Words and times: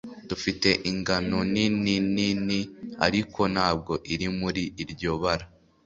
Dufite 0.29 0.69
inganonininini 0.89 2.59
ariko 3.05 3.39
ntabwo 3.53 3.93
iri 4.13 4.27
muri 4.39 4.63
iryo 4.83 5.11
bara 5.23 5.45